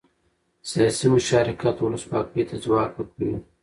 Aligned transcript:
سیاسي 0.71 1.05
مشارکت 1.15 1.75
ولسواکۍ 1.81 2.43
ته 2.49 2.55
ځواک 2.63 2.91
ورکوي 2.95 3.35